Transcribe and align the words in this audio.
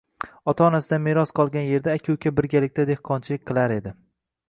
Ota-onasidan 0.53 1.03
meros 1.09 1.33
qolgan 1.41 1.69
erda 1.79 1.95
aka-uka 1.99 2.35
birgalikda 2.41 2.91
dehqonchilik 2.95 3.49
qilar 3.53 3.79
edi 3.81 3.99